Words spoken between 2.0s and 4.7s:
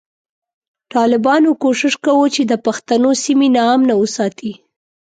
کوو چی د پښتنو سیمی نا امنه وساتی